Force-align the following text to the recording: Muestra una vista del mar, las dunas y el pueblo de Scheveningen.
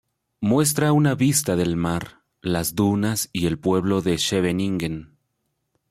Muestra 0.41 0.93
una 0.93 1.13
vista 1.13 1.55
del 1.55 1.75
mar, 1.75 2.23
las 2.41 2.73
dunas 2.73 3.29
y 3.33 3.45
el 3.45 3.59
pueblo 3.59 4.01
de 4.01 4.17
Scheveningen. 4.17 5.15